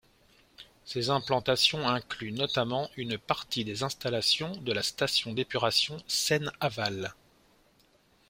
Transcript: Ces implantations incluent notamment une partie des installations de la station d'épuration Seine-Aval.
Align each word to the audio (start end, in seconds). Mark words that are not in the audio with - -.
Ces 0.83 1.11
implantations 1.11 1.87
incluent 1.87 2.31
notamment 2.33 2.89
une 2.97 3.19
partie 3.19 3.63
des 3.63 3.83
installations 3.83 4.55
de 4.55 4.71
la 4.73 4.81
station 4.81 5.31
d'épuration 5.31 5.97
Seine-Aval. 6.07 7.13